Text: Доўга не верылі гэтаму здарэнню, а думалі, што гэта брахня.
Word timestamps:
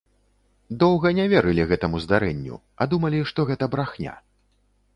Доўга 0.83 1.11
не 1.19 1.25
верылі 1.33 1.67
гэтаму 1.71 2.01
здарэнню, 2.05 2.55
а 2.81 2.89
думалі, 2.93 3.23
што 3.33 3.39
гэта 3.51 3.65
брахня. 3.77 4.19